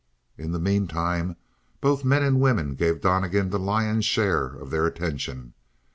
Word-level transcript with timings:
In 0.35 0.51
the 0.51 0.57
meantime 0.57 1.35
both 1.79 2.03
men 2.03 2.23
and 2.23 2.41
women 2.41 2.73
gave 2.73 3.01
Donnegan 3.01 3.51
the 3.51 3.59
lion's 3.59 4.03
share 4.05 4.47
of 4.47 4.71
their 4.71 4.87
attention. 4.87 5.53